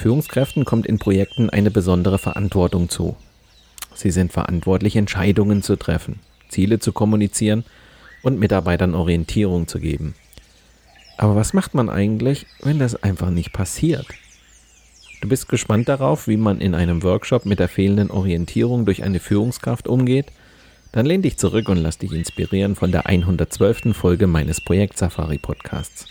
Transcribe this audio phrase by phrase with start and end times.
[0.00, 3.16] Führungskräften kommt in Projekten eine besondere Verantwortung zu.
[3.94, 7.64] Sie sind verantwortlich, Entscheidungen zu treffen, Ziele zu kommunizieren
[8.22, 10.14] und Mitarbeitern Orientierung zu geben.
[11.18, 14.06] Aber was macht man eigentlich, wenn das einfach nicht passiert?
[15.20, 19.20] Du bist gespannt darauf, wie man in einem Workshop mit der fehlenden Orientierung durch eine
[19.20, 20.32] Führungskraft umgeht?
[20.92, 23.94] Dann lehn dich zurück und lass dich inspirieren von der 112.
[23.94, 26.06] Folge meines Projekt Safari Podcasts.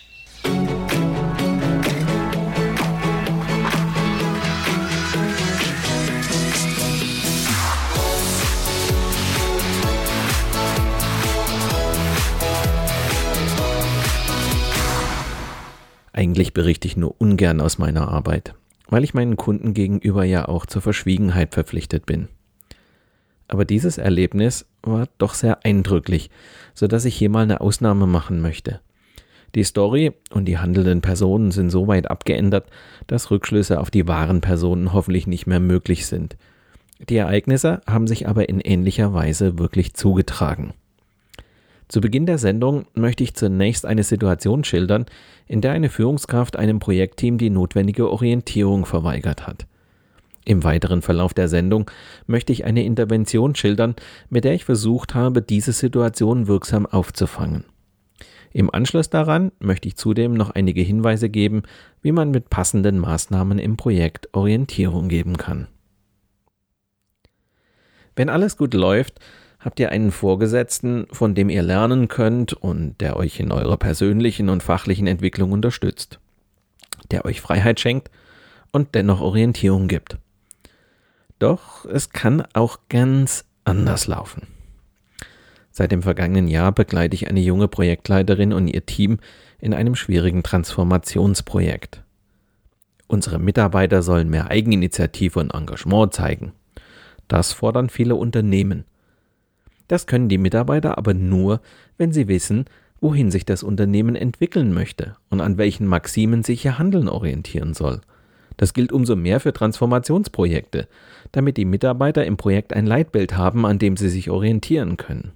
[16.20, 18.54] Eigentlich berichte ich nur ungern aus meiner Arbeit,
[18.90, 22.28] weil ich meinen Kunden gegenüber ja auch zur Verschwiegenheit verpflichtet bin.
[23.48, 26.30] Aber dieses Erlebnis war doch sehr eindrücklich,
[26.74, 28.82] so dass ich hier mal eine Ausnahme machen möchte.
[29.56, 32.68] Die Story und die handelnden Personen sind so weit abgeändert,
[33.08, 36.36] dass Rückschlüsse auf die wahren Personen hoffentlich nicht mehr möglich sind.
[37.08, 40.74] Die Ereignisse haben sich aber in ähnlicher Weise wirklich zugetragen.
[41.90, 45.08] Zu Beginn der Sendung möchte ich zunächst eine Situation schildern,
[45.48, 49.66] in der eine Führungskraft einem Projektteam die notwendige Orientierung verweigert hat.
[50.46, 51.90] Im weiteren Verlauf der Sendung
[52.28, 53.96] möchte ich eine Intervention schildern,
[54.30, 57.66] mit der ich versucht habe, diese Situation wirksam aufzufangen.
[58.52, 61.64] Im Anschluss daran möchte ich zudem noch einige Hinweise geben,
[62.04, 65.68] wie man mit passenden Maßnahmen im Projekt Orientierung geben kann.
[68.16, 69.20] Wenn alles gut läuft,
[69.60, 74.48] Habt ihr einen Vorgesetzten, von dem ihr lernen könnt und der euch in eurer persönlichen
[74.48, 76.20] und fachlichen Entwicklung unterstützt,
[77.12, 78.10] der euch Freiheit schenkt
[78.72, 80.18] und dennoch Orientierung gibt?
[81.40, 84.48] Doch es kann auch ganz anders laufen.
[85.72, 89.20] Seit dem vergangenen Jahr begleite ich eine junge Projektleiterin und ihr Team
[89.60, 92.04] in einem schwierigen Transformationsprojekt.
[93.08, 96.54] Unsere Mitarbeiter sollen mehr Eigeninitiative und Engagement zeigen.
[97.28, 98.86] Das fordern viele Unternehmen.
[99.90, 101.62] Das können die Mitarbeiter aber nur,
[101.98, 102.66] wenn sie wissen,
[103.02, 108.02] wohin sich das Unternehmen entwickeln möchte und an welchen Maximen sich ihr Handeln orientieren soll.
[108.56, 110.88] Das gilt umso mehr für Transformationsprojekte,
[111.32, 115.32] damit die Mitarbeiter im Projekt ein Leitbild haben, an dem sie sich orientieren können.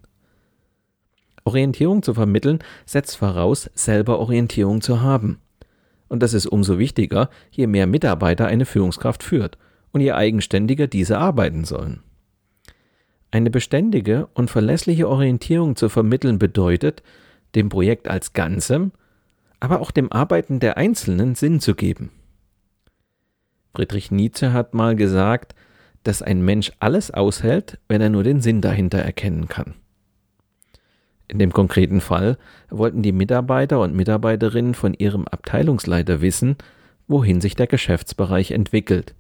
[1.46, 5.40] Orientierung zu vermitteln setzt voraus, selber Orientierung zu haben.
[6.09, 9.58] Und das ist umso wichtiger, je mehr Mitarbeiter eine Führungskraft führt
[9.91, 12.03] und je eigenständiger diese arbeiten sollen.
[13.34, 17.02] Eine beständige und verlässliche Orientierung zu vermitteln bedeutet,
[17.56, 18.92] dem Projekt als Ganzem,
[19.60, 22.12] aber auch dem Arbeiten der Einzelnen Sinn zu geben.
[23.74, 25.56] Friedrich Nietzsche hat mal gesagt,
[26.04, 29.74] dass ein Mensch alles aushält, wenn er nur den Sinn dahinter erkennen kann.
[31.28, 32.38] In dem konkreten Fall
[32.70, 36.56] wollten die Mitarbeiter und Mitarbeiterinnen von ihrem Abteilungsleiter wissen,
[37.08, 39.16] wohin sich der Geschäftsbereich entwickelt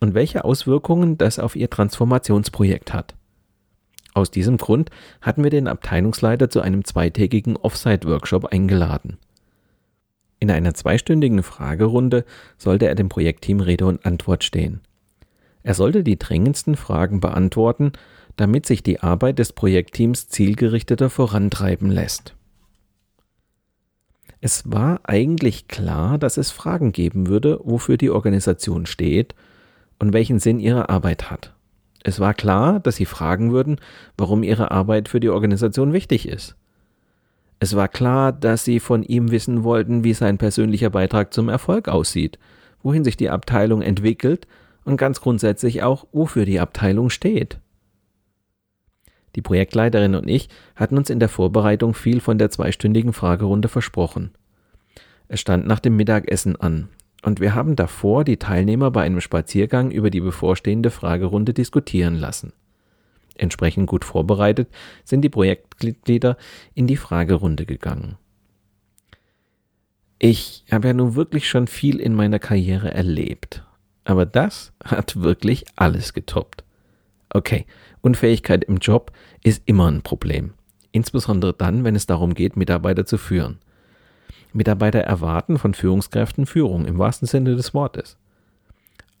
[0.00, 3.14] und welche Auswirkungen das auf ihr Transformationsprojekt hat.
[4.14, 4.90] Aus diesem Grund
[5.20, 9.18] hatten wir den Abteilungsleiter zu einem zweitägigen Offsite-Workshop eingeladen.
[10.38, 12.24] In einer zweistündigen Fragerunde
[12.58, 14.80] sollte er dem Projektteam Rede und Antwort stehen.
[15.62, 17.92] Er sollte die drängendsten Fragen beantworten,
[18.36, 22.34] damit sich die Arbeit des Projektteams zielgerichteter vorantreiben lässt.
[24.40, 29.36] Es war eigentlich klar, dass es Fragen geben würde, wofür die Organisation steht
[30.00, 31.54] und welchen Sinn ihre Arbeit hat.
[32.04, 33.76] Es war klar, dass sie fragen würden,
[34.16, 36.56] warum ihre Arbeit für die Organisation wichtig ist.
[37.60, 41.88] Es war klar, dass sie von ihm wissen wollten, wie sein persönlicher Beitrag zum Erfolg
[41.88, 42.38] aussieht,
[42.82, 44.48] wohin sich die Abteilung entwickelt
[44.84, 47.60] und ganz grundsätzlich auch, wofür die Abteilung steht.
[49.36, 54.32] Die Projektleiterin und ich hatten uns in der Vorbereitung viel von der zweistündigen Fragerunde versprochen.
[55.28, 56.88] Es stand nach dem Mittagessen an,
[57.22, 62.52] und wir haben davor die Teilnehmer bei einem Spaziergang über die bevorstehende Fragerunde diskutieren lassen.
[63.36, 64.68] Entsprechend gut vorbereitet
[65.04, 66.36] sind die Projektmitglieder
[66.74, 68.16] in die Fragerunde gegangen.
[70.18, 73.64] Ich habe ja nun wirklich schon viel in meiner Karriere erlebt,
[74.04, 76.64] aber das hat wirklich alles getoppt.
[77.30, 77.66] Okay,
[78.02, 79.10] Unfähigkeit im Job
[79.42, 80.52] ist immer ein Problem,
[80.92, 83.58] insbesondere dann, wenn es darum geht, Mitarbeiter zu führen.
[84.54, 88.16] Mitarbeiter erwarten von Führungskräften Führung im wahrsten Sinne des Wortes.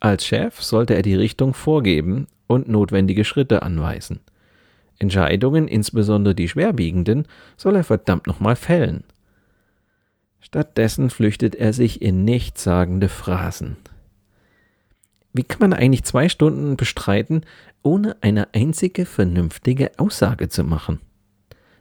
[0.00, 4.20] Als Chef sollte er die Richtung vorgeben und notwendige Schritte anweisen.
[4.98, 7.26] Entscheidungen, insbesondere die schwerwiegenden,
[7.56, 9.04] soll er verdammt nochmal fällen.
[10.40, 13.76] Stattdessen flüchtet er sich in nichtssagende Phrasen.
[15.32, 17.42] Wie kann man eigentlich zwei Stunden bestreiten,
[17.82, 21.00] ohne eine einzige vernünftige Aussage zu machen?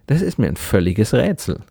[0.08, 1.62] Das ist mir ein völliges Rätsel.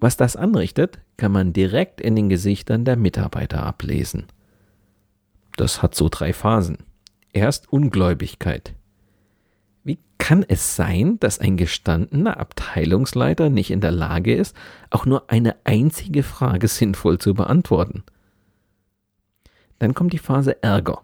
[0.00, 4.26] Was das anrichtet, kann man direkt in den Gesichtern der Mitarbeiter ablesen.
[5.56, 6.78] Das hat so drei Phasen.
[7.34, 8.74] Erst Ungläubigkeit.
[9.84, 14.56] Wie kann es sein, dass ein gestandener Abteilungsleiter nicht in der Lage ist,
[14.88, 18.02] auch nur eine einzige Frage sinnvoll zu beantworten?
[19.78, 21.02] Dann kommt die Phase Ärger.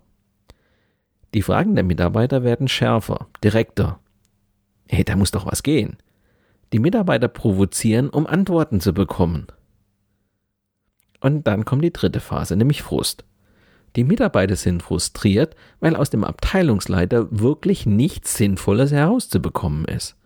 [1.35, 4.01] Die Fragen der Mitarbeiter werden schärfer, direkter.
[4.89, 5.99] Hey, da muss doch was gehen.
[6.77, 9.47] Die Mitarbeiter provozieren, um Antworten zu bekommen.
[11.23, 13.25] Und dann kommt die dritte Phase, nämlich Frust.
[13.97, 20.17] Die Mitarbeiter sind frustriert, weil aus dem Abteilungsleiter wirklich nichts Sinnvolles herauszubekommen ist.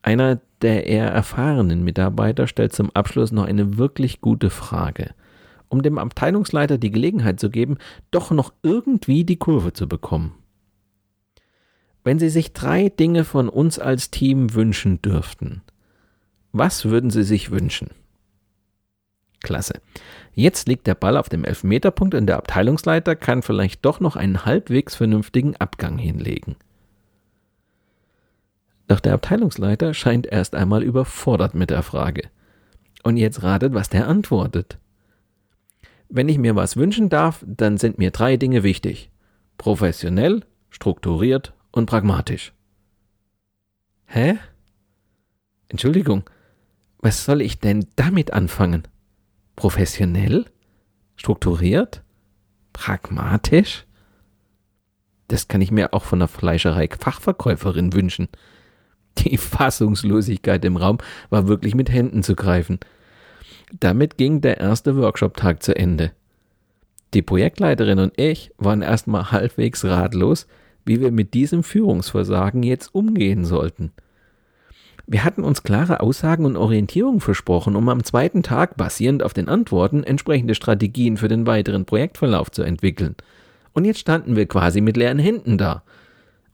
[0.00, 5.10] Einer der eher erfahrenen Mitarbeiter stellt zum Abschluss noch eine wirklich gute Frage,
[5.68, 7.76] um dem Abteilungsleiter die Gelegenheit zu geben,
[8.10, 10.32] doch noch irgendwie die Kurve zu bekommen.
[12.06, 15.62] Wenn Sie sich drei Dinge von uns als Team wünschen dürften,
[16.52, 17.88] was würden Sie sich wünschen?
[19.42, 19.80] Klasse.
[20.32, 24.44] Jetzt liegt der Ball auf dem Elfmeterpunkt und der Abteilungsleiter kann vielleicht doch noch einen
[24.44, 26.54] halbwegs vernünftigen Abgang hinlegen.
[28.86, 32.30] Doch der Abteilungsleiter scheint erst einmal überfordert mit der Frage.
[33.02, 34.78] Und jetzt ratet, was der antwortet.
[36.08, 39.10] Wenn ich mir was wünschen darf, dann sind mir drei Dinge wichtig.
[39.58, 42.52] Professionell, strukturiert und pragmatisch.
[44.06, 44.38] Hä?
[45.68, 46.24] Entschuldigung,
[46.98, 48.88] was soll ich denn damit anfangen?
[49.56, 50.46] Professionell?
[51.16, 52.02] Strukturiert?
[52.72, 53.84] Pragmatisch?
[55.28, 58.28] Das kann ich mir auch von der Fleischerei Fachverkäuferin wünschen.
[59.18, 60.98] Die Fassungslosigkeit im Raum
[61.30, 62.78] war wirklich mit Händen zu greifen.
[63.80, 66.12] Damit ging der erste Workshop-Tag zu Ende.
[67.12, 70.46] Die Projektleiterin und ich waren erstmal halbwegs ratlos,
[70.86, 73.92] wie wir mit diesem Führungsversagen jetzt umgehen sollten.
[75.08, 79.48] Wir hatten uns klare Aussagen und Orientierung versprochen, um am zweiten Tag, basierend auf den
[79.48, 83.14] Antworten, entsprechende Strategien für den weiteren Projektverlauf zu entwickeln.
[83.72, 85.84] Und jetzt standen wir quasi mit leeren Händen da.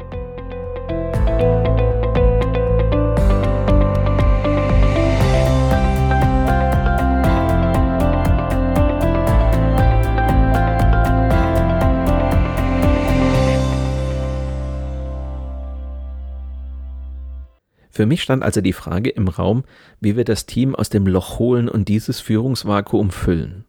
[17.92, 19.64] Für mich stand also die Frage im Raum,
[20.00, 23.66] wie wir das Team aus dem Loch holen und dieses Führungsvakuum füllen.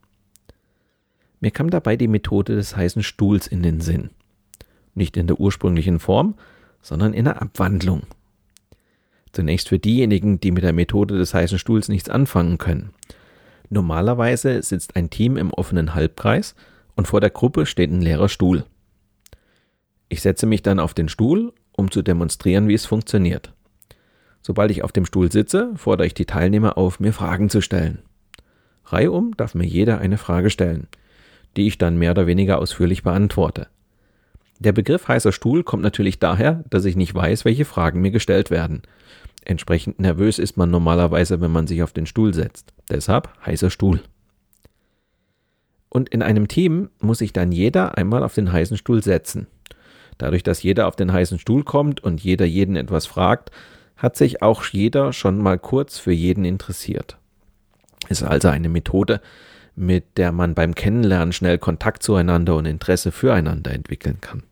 [1.42, 4.12] Mir kam dabei die Methode des heißen Stuhls in den Sinn.
[4.96, 6.36] Nicht in der ursprünglichen Form,
[6.82, 8.04] sondern in der Abwandlung.
[9.34, 12.92] Zunächst für diejenigen, die mit der Methode des heißen Stuhls nichts anfangen können.
[13.70, 16.56] Normalerweise sitzt ein Team im offenen Halbkreis
[16.96, 18.64] und vor der Gruppe steht ein leerer Stuhl.
[20.08, 23.52] Ich setze mich dann auf den Stuhl, um zu demonstrieren, wie es funktioniert.
[24.44, 28.00] Sobald ich auf dem Stuhl sitze, fordere ich die Teilnehmer auf, mir Fragen zu stellen.
[28.86, 30.88] Reihum darf mir jeder eine Frage stellen,
[31.56, 33.68] die ich dann mehr oder weniger ausführlich beantworte.
[34.60, 38.52] Der Begriff heißer Stuhl kommt natürlich daher, dass ich nicht weiß, welche Fragen mir gestellt
[38.52, 38.82] werden.
[39.46, 42.74] Entsprechend nervös ist man normalerweise, wenn man sich auf den Stuhl setzt.
[42.90, 44.02] Deshalb heißer Stuhl.
[45.90, 49.48] Und in einem Team muss sich dann jeder einmal auf den heißen Stuhl setzen.
[50.18, 53.52] Dadurch, dass jeder auf den heißen Stuhl kommt und jeder jeden etwas fragt,
[53.98, 57.18] hat sich auch jeder schon mal kurz für jeden interessiert.
[58.10, 59.22] Ist also eine Methode,
[59.76, 64.44] mit der man beim Kennenlernen schnell Kontakt zueinander und Interesse füreinander entwickeln kann.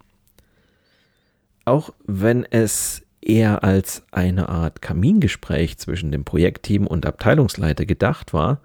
[1.66, 8.62] Auch wenn es eher als eine Art Kamingespräch zwischen dem Projektteam und Abteilungsleiter gedacht war,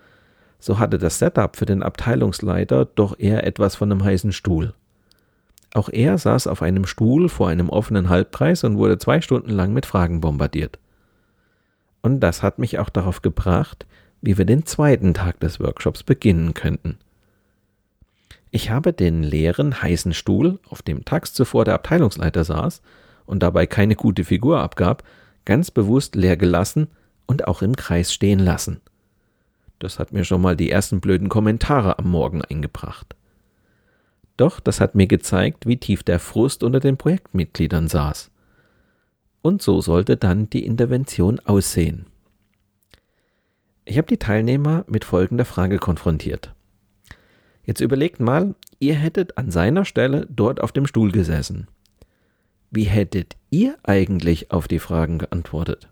[0.58, 4.72] so hatte das Setup für den Abteilungsleiter doch eher etwas von einem heißen Stuhl.
[5.76, 9.74] Auch er saß auf einem Stuhl vor einem offenen Halbkreis und wurde zwei Stunden lang
[9.74, 10.78] mit Fragen bombardiert.
[12.00, 13.84] Und das hat mich auch darauf gebracht,
[14.22, 16.96] wie wir den zweiten Tag des Workshops beginnen könnten.
[18.50, 22.80] Ich habe den leeren, heißen Stuhl, auf dem tags zuvor der Abteilungsleiter saß
[23.26, 25.02] und dabei keine gute Figur abgab,
[25.44, 26.86] ganz bewusst leer gelassen
[27.26, 28.80] und auch im Kreis stehen lassen.
[29.78, 33.14] Das hat mir schon mal die ersten blöden Kommentare am Morgen eingebracht.
[34.36, 38.30] Doch das hat mir gezeigt, wie tief der Frust unter den Projektmitgliedern saß.
[39.42, 42.06] Und so sollte dann die Intervention aussehen.
[43.84, 46.52] Ich habe die Teilnehmer mit folgender Frage konfrontiert.
[47.64, 51.68] Jetzt überlegt mal, ihr hättet an seiner Stelle dort auf dem Stuhl gesessen.
[52.70, 55.88] Wie hättet ihr eigentlich auf die Fragen geantwortet?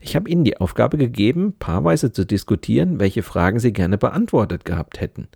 [0.00, 5.00] Ich habe Ihnen die Aufgabe gegeben, paarweise zu diskutieren, welche Fragen Sie gerne beantwortet gehabt
[5.00, 5.28] hätten.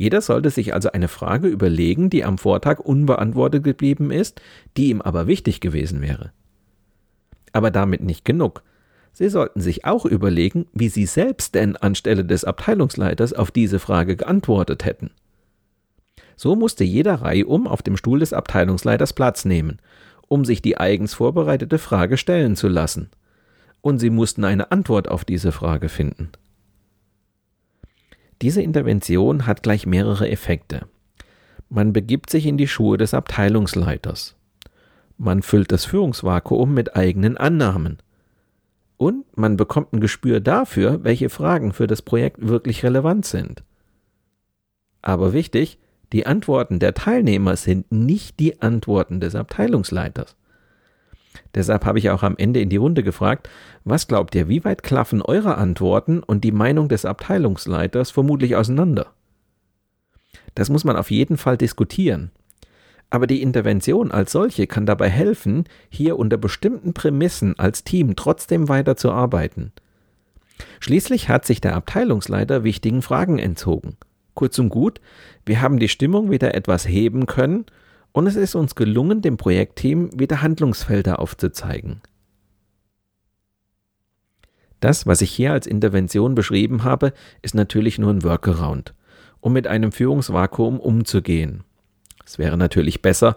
[0.00, 4.40] Jeder sollte sich also eine Frage überlegen, die am Vortag unbeantwortet geblieben ist,
[4.78, 6.32] die ihm aber wichtig gewesen wäre.
[7.52, 8.62] Aber damit nicht genug.
[9.12, 14.16] Sie sollten sich auch überlegen, wie Sie selbst denn anstelle des Abteilungsleiters auf diese Frage
[14.16, 15.10] geantwortet hätten.
[16.34, 19.80] So musste jeder reihum auf dem Stuhl des Abteilungsleiters Platz nehmen,
[20.28, 23.10] um sich die eigens vorbereitete Frage stellen zu lassen.
[23.82, 26.30] Und sie mussten eine Antwort auf diese Frage finden.
[28.42, 30.86] Diese Intervention hat gleich mehrere Effekte.
[31.68, 34.36] Man begibt sich in die Schuhe des Abteilungsleiters.
[35.18, 37.98] Man füllt das Führungsvakuum mit eigenen Annahmen.
[38.96, 43.62] Und man bekommt ein Gespür dafür, welche Fragen für das Projekt wirklich relevant sind.
[45.02, 45.78] Aber wichtig,
[46.12, 50.36] die Antworten der Teilnehmer sind nicht die Antworten des Abteilungsleiters.
[51.54, 53.48] Deshalb habe ich auch am Ende in die Runde gefragt,
[53.84, 59.12] was glaubt ihr, wie weit klaffen eure Antworten und die Meinung des Abteilungsleiters vermutlich auseinander?
[60.54, 62.30] Das muss man auf jeden Fall diskutieren.
[63.10, 68.68] Aber die Intervention als solche kann dabei helfen, hier unter bestimmten Prämissen als Team trotzdem
[68.68, 69.72] weiter zu arbeiten.
[70.78, 73.96] Schließlich hat sich der Abteilungsleiter wichtigen Fragen entzogen.
[74.34, 75.00] Kurz und gut,
[75.44, 77.66] wir haben die Stimmung wieder etwas heben können
[78.12, 82.00] und es ist uns gelungen, dem Projektteam wieder Handlungsfelder aufzuzeigen.
[84.80, 87.12] Das, was ich hier als Intervention beschrieben habe,
[87.42, 88.94] ist natürlich nur ein Workaround,
[89.40, 91.64] um mit einem Führungsvakuum umzugehen.
[92.24, 93.36] Es wäre natürlich besser,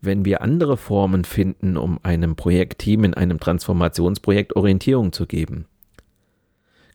[0.00, 5.66] wenn wir andere Formen finden, um einem Projektteam in einem Transformationsprojekt Orientierung zu geben.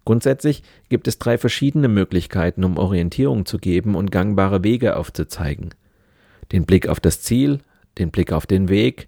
[0.06, 5.74] Grundsätzlich gibt es drei verschiedene Möglichkeiten, um Orientierung zu geben und gangbare Wege aufzuzeigen
[6.52, 7.60] den Blick auf das Ziel,
[7.98, 9.08] den Blick auf den Weg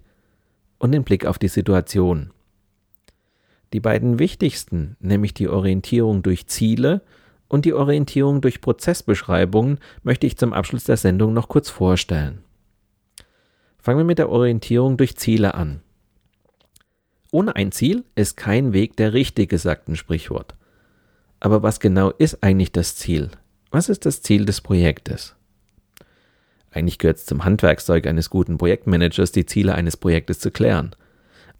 [0.78, 2.30] und den Blick auf die Situation.
[3.72, 7.02] Die beiden wichtigsten, nämlich die Orientierung durch Ziele
[7.48, 12.42] und die Orientierung durch Prozessbeschreibungen, möchte ich zum Abschluss der Sendung noch kurz vorstellen.
[13.78, 15.80] Fangen wir mit der Orientierung durch Ziele an.
[17.30, 20.54] Ohne ein Ziel ist kein Weg der richtige, sagt ein Sprichwort.
[21.40, 23.30] Aber was genau ist eigentlich das Ziel?
[23.70, 25.34] Was ist das Ziel des Projektes?
[26.72, 30.96] Eigentlich gehört es zum Handwerkszeug eines guten Projektmanagers, die Ziele eines Projektes zu klären.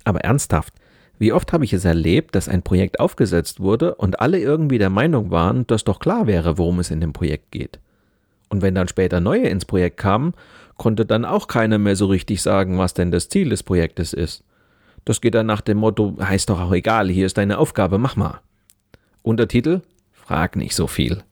[0.05, 0.75] Aber ernsthaft,
[1.19, 4.91] wie oft habe ich es erlebt, dass ein Projekt aufgesetzt wurde und alle irgendwie der
[4.91, 7.79] Meinung waren, dass doch klar wäre, worum es in dem Projekt geht.
[8.49, 10.35] Und wenn dann später neue ins Projekt kamen,
[10.77, 14.43] konnte dann auch keiner mehr so richtig sagen, was denn das Ziel des Projektes ist.
[15.05, 18.17] Das geht dann nach dem Motto, heißt doch auch egal, hier ist deine Aufgabe, mach
[18.17, 18.41] mal.
[19.23, 19.83] Untertitel?
[20.13, 21.23] Frag nicht so viel.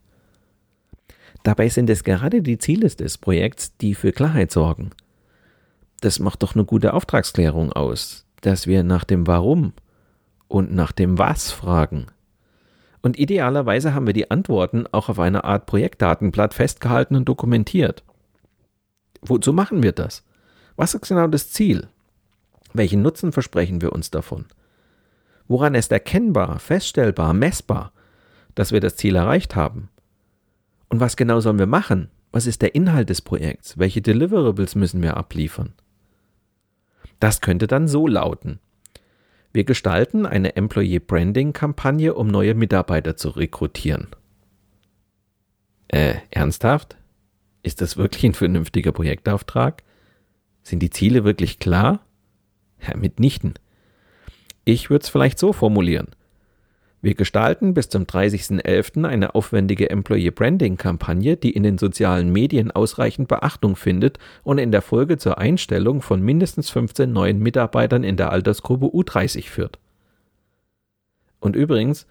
[1.42, 4.90] Dabei sind es gerade die Ziele des Projekts, die für Klarheit sorgen.
[6.00, 9.72] Das macht doch eine gute Auftragsklärung aus, dass wir nach dem Warum
[10.48, 12.06] und nach dem Was fragen.
[13.02, 18.02] Und idealerweise haben wir die Antworten auch auf einer Art Projektdatenblatt festgehalten und dokumentiert.
[19.22, 20.24] Wozu machen wir das?
[20.76, 21.88] Was ist genau das Ziel?
[22.72, 24.46] Welchen Nutzen versprechen wir uns davon?
[25.48, 27.92] Woran ist erkennbar, feststellbar, messbar,
[28.54, 29.88] dass wir das Ziel erreicht haben?
[30.90, 32.10] Und was genau sollen wir machen?
[32.32, 33.78] Was ist der Inhalt des Projekts?
[33.78, 35.72] Welche Deliverables müssen wir abliefern?
[37.20, 38.60] Das könnte dann so lauten.
[39.52, 44.08] Wir gestalten eine Employee Branding Kampagne, um neue Mitarbeiter zu rekrutieren.
[45.88, 46.96] Äh, ernsthaft?
[47.62, 49.82] Ist das wirklich ein vernünftiger Projektauftrag?
[50.62, 52.00] Sind die Ziele wirklich klar?
[52.86, 53.54] Ja, mitnichten.
[54.64, 56.08] Ich würde es vielleicht so formulieren.
[57.02, 59.06] Wir gestalten bis zum 30.11.
[59.06, 64.70] eine aufwendige Employee Branding Kampagne, die in den sozialen Medien ausreichend Beachtung findet und in
[64.70, 69.78] der Folge zur Einstellung von mindestens 15 neuen Mitarbeitern in der Altersgruppe U30 führt.
[71.40, 72.06] Und übrigens,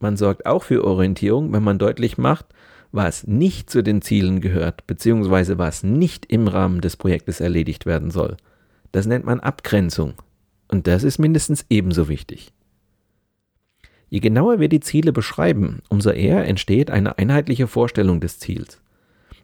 [0.00, 2.46] man sorgt auch für Orientierung, wenn man deutlich macht,
[2.92, 8.10] was nicht zu den Zielen gehört, beziehungsweise was nicht im Rahmen des Projektes erledigt werden
[8.10, 8.38] soll.
[8.90, 10.14] Das nennt man Abgrenzung.
[10.68, 12.52] Und das ist mindestens ebenso wichtig.
[14.14, 18.80] Je genauer wir die Ziele beschreiben, umso eher entsteht eine einheitliche Vorstellung des Ziels.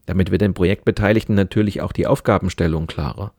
[0.05, 3.33] Damit wird den Projektbeteiligten natürlich auch die Aufgabenstellung klarer.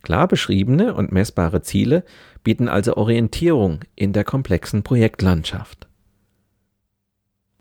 [0.00, 2.02] Klar beschriebene und messbare Ziele
[2.44, 5.86] bieten also Orientierung in der komplexen Projektlandschaft.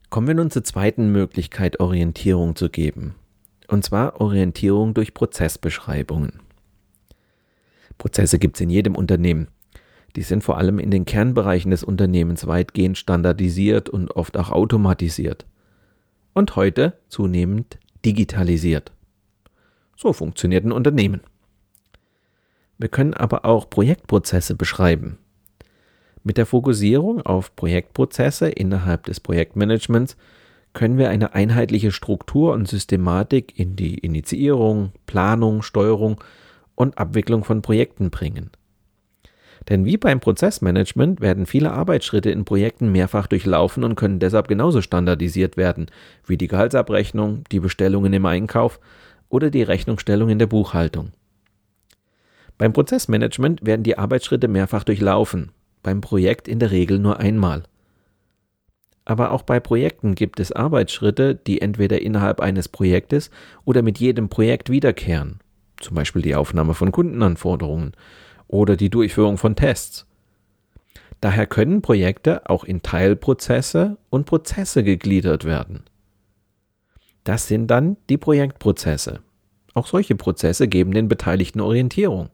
[0.10, 3.15] Kommen wir nun zur zweiten Möglichkeit, Orientierung zu geben.
[3.67, 6.39] Und zwar Orientierung durch Prozessbeschreibungen.
[7.98, 9.50] Prozesse gibt es in jedem Unternehmen.
[10.17, 15.45] Die sind vor allem in den Kernbereichen des Unternehmens weitgehend standardisiert und oft auch automatisiert.
[16.33, 18.91] Und heute zunehmend digitalisiert.
[19.95, 21.21] So funktioniert ein Unternehmen.
[22.79, 25.19] Wir können aber auch Projektprozesse beschreiben.
[26.24, 30.17] Mit der Fokussierung auf Projektprozesse innerhalb des Projektmanagements
[30.74, 36.24] können wir eine einheitliche Struktur und Systematik in die Initiierung, Planung, Steuerung
[36.74, 38.50] und Abwicklung von Projekten bringen.
[39.69, 44.81] Denn wie beim Prozessmanagement werden viele Arbeitsschritte in Projekten mehrfach durchlaufen und können deshalb genauso
[44.81, 45.88] standardisiert werden
[46.25, 48.79] wie die Gehaltsabrechnung, die Bestellungen im Einkauf
[49.29, 51.12] oder die Rechnungsstellung in der Buchhaltung.
[52.57, 55.51] Beim Prozessmanagement werden die Arbeitsschritte mehrfach durchlaufen,
[55.83, 57.63] beim Projekt in der Regel nur einmal.
[59.05, 63.32] Aber auch bei Projekten gibt es Arbeitsschritte, die entweder innerhalb eines Projektes
[63.63, 65.39] oder mit jedem Projekt wiederkehren,
[65.80, 67.93] zum Beispiel die Aufnahme von Kundenanforderungen
[68.47, 70.05] oder die Durchführung von Tests.
[71.21, 75.83] Daher können Projekte auch in Teilprozesse und Prozesse gegliedert werden.
[77.23, 79.19] Das sind dann die Projektprozesse.
[79.73, 82.29] Auch solche Prozesse geben den Beteiligten Orientierung.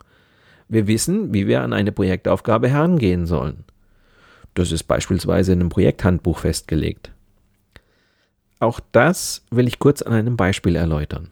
[0.67, 3.63] Wir wissen, wie wir an eine Projektaufgabe herangehen sollen.
[4.54, 7.12] Das ist beispielsweise in einem Projekthandbuch festgelegt.
[8.60, 11.32] Auch das will ich kurz an einem Beispiel erläutern.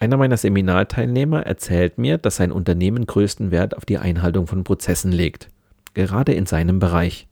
[0.00, 5.10] Einer meiner Seminarteilnehmer erzählt mir, dass sein Unternehmen größten Wert auf die Einhaltung von Prozessen
[5.10, 5.48] legt,
[5.92, 7.26] gerade in seinem Bereich,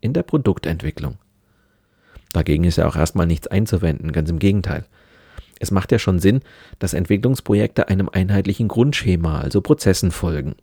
[0.00, 1.18] in der Produktentwicklung.
[2.32, 4.84] Dagegen ist ja auch erstmal nichts einzuwenden, ganz im Gegenteil.
[5.58, 6.42] Es macht ja schon Sinn,
[6.78, 10.54] dass Entwicklungsprojekte einem einheitlichen Grundschema, also Prozessen folgen.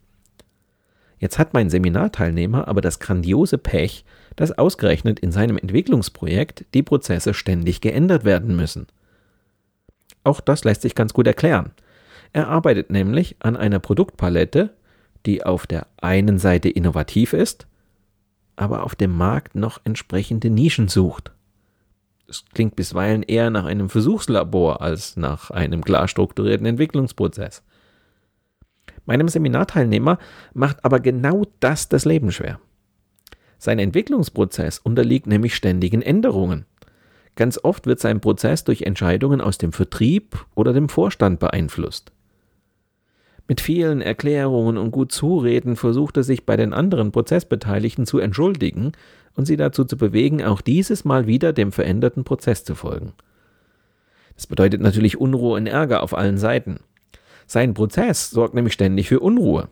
[1.20, 4.06] Jetzt hat mein Seminarteilnehmer aber das grandiose Pech,
[4.38, 8.88] dass ausgerechnet in seinem Entwicklungsprojekt die Prozesse ständig geändert werden müssen.
[10.30, 11.72] Auch das lässt sich ganz gut erklären.
[12.34, 14.76] Er arbeitet nämlich an einer Produktpalette,
[15.26, 17.66] die auf der einen Seite innovativ ist,
[18.56, 21.32] aber auf dem Markt noch entsprechende Nischen sucht.
[22.28, 27.64] Es klingt bisweilen eher nach einem Versuchslabor als nach einem klar strukturierten Entwicklungsprozess.
[29.08, 30.20] Meinem Seminarteilnehmer
[30.54, 32.60] macht aber genau das das Leben schwer.
[33.58, 36.68] Sein Entwicklungsprozess unterliegt nämlich ständigen Änderungen.
[37.40, 42.12] Ganz oft wird sein Prozess durch Entscheidungen aus dem Vertrieb oder dem Vorstand beeinflusst.
[43.48, 48.92] Mit vielen Erklärungen und gut Zureden versucht er sich bei den anderen Prozessbeteiligten zu entschuldigen
[49.36, 53.14] und sie dazu zu bewegen, auch dieses Mal wieder dem veränderten Prozess zu folgen.
[54.36, 56.82] Das bedeutet natürlich Unruhe und Ärger auf allen Seiten.
[57.48, 59.70] Sein Prozess sorgt nämlich ständig für Unruhe,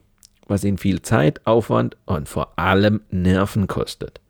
[0.48, 4.22] was ihn viel Zeit, Aufwand und vor allem Nerven kostet.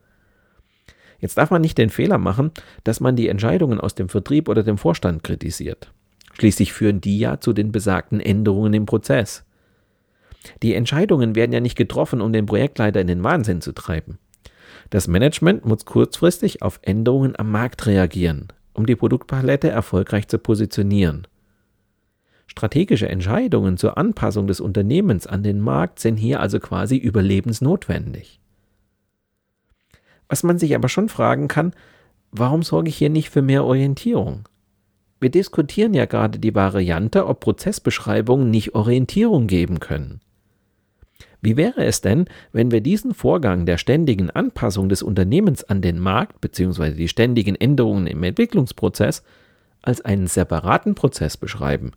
[1.20, 2.52] Jetzt darf man nicht den Fehler machen,
[2.84, 5.92] dass man die Entscheidungen aus dem Vertrieb oder dem Vorstand kritisiert.
[6.34, 9.44] Schließlich führen die ja zu den besagten Änderungen im Prozess.
[10.62, 14.20] Die Entscheidungen werden ja nicht getroffen, um den Projektleiter in den Wahnsinn zu treiben.
[14.90, 21.28] Das Management muss kurzfristig auf Änderungen am Markt reagieren, um die Produktpalette erfolgreich zu positionieren.
[22.46, 28.40] Strategische Entscheidungen zur Anpassung des Unternehmens an den Markt sind hier also quasi überlebensnotwendig.
[30.30, 31.74] Was man sich aber schon fragen kann,
[32.32, 34.48] warum sorge ich hier nicht für mehr Orientierung?
[35.20, 40.22] Wir diskutieren ja gerade die Variante, ob Prozessbeschreibungen nicht Orientierung geben können.
[41.42, 46.00] Wie wäre es denn, wenn wir diesen Vorgang der ständigen Anpassung des Unternehmens an den
[46.00, 46.92] Markt bzw.
[46.92, 49.24] die ständigen Änderungen im Entwicklungsprozess
[49.82, 51.92] als einen separaten Prozess beschreiben,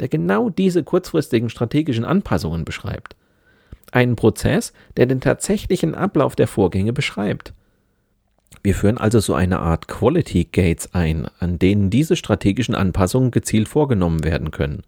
[0.00, 3.16] der genau diese kurzfristigen strategischen Anpassungen beschreibt?
[3.92, 7.54] Einen Prozess, der den tatsächlichen Ablauf der Vorgänge beschreibt.
[8.62, 13.68] Wir führen also so eine Art Quality Gates ein, an denen diese strategischen Anpassungen gezielt
[13.68, 14.82] vorgenommen werden können.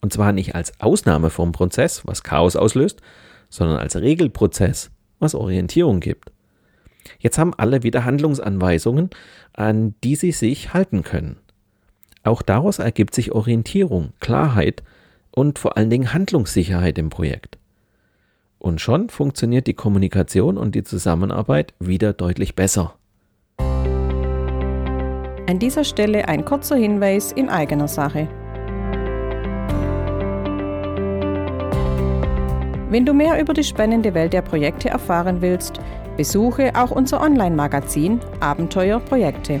[0.00, 3.00] Und zwar nicht als Ausnahme vom Prozess, was Chaos auslöst,
[3.48, 6.32] sondern als Regelprozess, was Orientierung gibt.
[7.18, 9.10] Jetzt haben alle wieder Handlungsanweisungen,
[9.52, 11.36] an die sie sich halten können.
[12.22, 14.82] Auch daraus ergibt sich Orientierung, Klarheit
[15.30, 17.58] und vor allen Dingen Handlungssicherheit im Projekt.
[18.64, 22.94] Und schon funktioniert die Kommunikation und die Zusammenarbeit wieder deutlich besser.
[23.58, 28.26] An dieser Stelle ein kurzer Hinweis in eigener Sache.
[32.88, 35.78] Wenn du mehr über die spannende Welt der Projekte erfahren willst,
[36.16, 39.60] besuche auch unser Online-Magazin Abenteuer Projekte.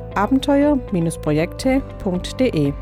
[0.15, 2.73] abenteuer-projekte.de.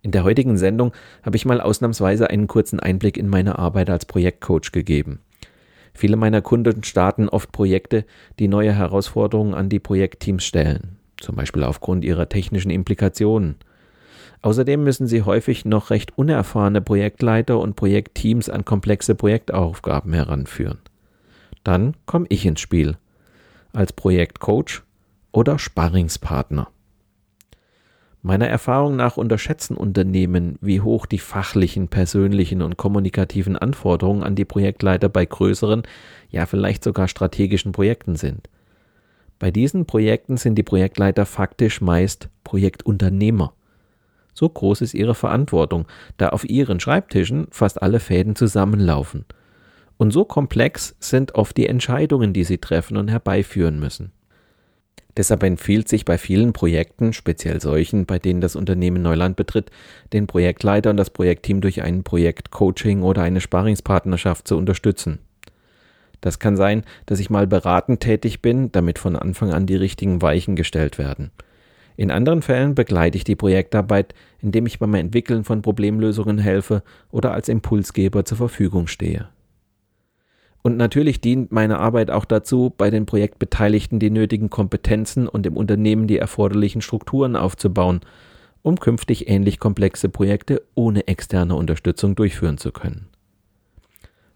[0.00, 4.06] In der heutigen Sendung habe ich mal ausnahmsweise einen kurzen Einblick in meine Arbeit als
[4.06, 5.20] Projektcoach gegeben.
[5.92, 8.06] Viele meiner Kunden starten oft Projekte,
[8.38, 13.56] die neue Herausforderungen an die Projektteams stellen zum Beispiel aufgrund ihrer technischen Implikationen.
[14.42, 20.78] Außerdem müssen sie häufig noch recht unerfahrene Projektleiter und Projektteams an komplexe Projektaufgaben heranführen.
[21.64, 22.96] Dann komme ich ins Spiel
[23.72, 24.82] als Projektcoach
[25.32, 26.68] oder Sparringspartner.
[28.22, 34.44] Meiner Erfahrung nach unterschätzen Unternehmen, wie hoch die fachlichen, persönlichen und kommunikativen Anforderungen an die
[34.44, 35.82] Projektleiter bei größeren,
[36.28, 38.48] ja vielleicht sogar strategischen Projekten sind.
[39.38, 43.52] Bei diesen Projekten sind die Projektleiter faktisch meist Projektunternehmer.
[44.34, 49.24] So groß ist ihre Verantwortung, da auf ihren Schreibtischen fast alle Fäden zusammenlaufen.
[49.96, 54.12] Und so komplex sind oft die Entscheidungen, die sie treffen und herbeiführen müssen.
[55.16, 59.72] Deshalb empfiehlt sich bei vielen Projekten, speziell solchen, bei denen das Unternehmen Neuland betritt,
[60.12, 65.18] den Projektleiter und das Projektteam durch ein Projektcoaching oder eine Sparingspartnerschaft zu unterstützen.
[66.20, 70.20] Das kann sein, dass ich mal beratend tätig bin, damit von Anfang an die richtigen
[70.22, 71.30] Weichen gestellt werden.
[71.96, 77.32] In anderen Fällen begleite ich die Projektarbeit, indem ich beim Entwickeln von Problemlösungen helfe oder
[77.32, 79.28] als Impulsgeber zur Verfügung stehe.
[80.62, 85.56] Und natürlich dient meine Arbeit auch dazu, bei den Projektbeteiligten die nötigen Kompetenzen und im
[85.56, 88.00] Unternehmen die erforderlichen Strukturen aufzubauen,
[88.62, 93.08] um künftig ähnlich komplexe Projekte ohne externe Unterstützung durchführen zu können.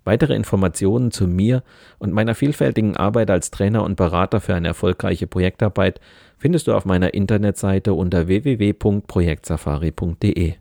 [0.04, 1.62] Weitere Informationen zu mir
[1.98, 6.00] und meiner vielfältigen Arbeit als Trainer und Berater für eine erfolgreiche Projektarbeit
[6.38, 10.54] findest du auf meiner Internetseite unter www.projektsafari.de.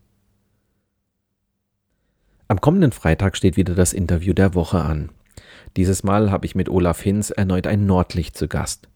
[2.47, 5.09] Am kommenden Freitag steht wieder das Interview der Woche an.
[5.77, 8.89] Dieses Mal habe ich mit Olaf Hinz erneut ein Nordlicht zu Gast.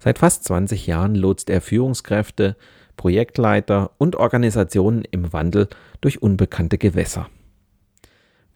[0.00, 2.56] Seit fast 20 Jahren lotst er Führungskräfte,
[2.96, 5.68] Projektleiter und Organisationen im Wandel
[6.00, 7.28] durch unbekannte Gewässer.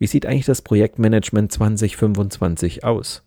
[0.02, 3.22] Wie sieht eigentlich das Projektmanagement 2025 aus?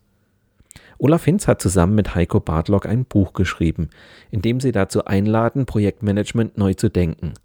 [0.97, 3.89] Olaf Hinz hat zusammen mit Heiko Bartlock ein Buch geschrieben,
[4.29, 7.35] in dem sie dazu einladen, Projektmanagement neu zu denken.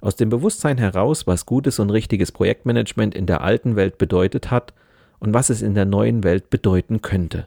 [0.00, 4.74] Aus dem Bewusstsein heraus, was gutes und richtiges Projektmanagement in der alten Welt bedeutet hat
[5.20, 7.46] und was es in der neuen Welt bedeuten könnte.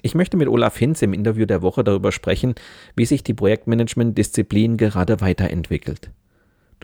[0.00, 2.54] Ich möchte mit Olaf Hinz im Interview der Woche darüber sprechen,
[2.94, 6.12] wie sich die Projektmanagement-Disziplin gerade weiterentwickelt.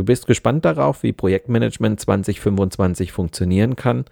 [0.01, 4.07] Du bist gespannt darauf, wie Projektmanagement 2025 funktionieren kann?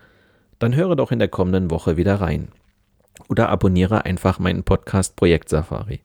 [0.58, 2.48] Dann höre doch in der kommenden Woche wieder rein.
[3.30, 6.02] Oder abonniere einfach meinen Podcast Projekt Safari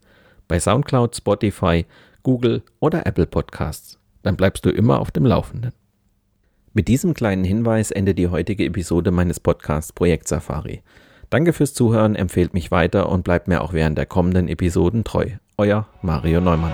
[0.48, 1.86] bei SoundCloud, Spotify,
[2.24, 4.00] Google oder Apple Podcasts.
[4.22, 5.74] Dann bleibst du immer auf dem Laufenden.
[6.72, 10.82] Mit diesem kleinen Hinweis endet die heutige Episode meines Podcasts Projekt Safari.
[11.30, 15.32] Danke fürs Zuhören, empfehlt mich weiter und bleibt mir auch während der kommenden Episoden treu.
[15.58, 16.74] Euer Mario Neumann.